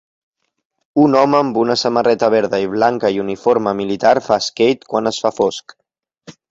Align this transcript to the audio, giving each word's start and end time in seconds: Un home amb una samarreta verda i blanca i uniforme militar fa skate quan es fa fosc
Un 1.01 1.17
home 1.19 1.37
amb 1.41 1.59
una 1.65 1.75
samarreta 1.81 2.31
verda 2.35 2.63
i 2.65 2.67
blanca 2.73 3.13
i 3.19 3.23
uniforme 3.27 3.75
militar 3.83 4.19
fa 4.31 4.43
skate 4.49 4.93
quan 4.95 5.13
es 5.15 5.23
fa 5.27 5.37
fosc 5.43 5.81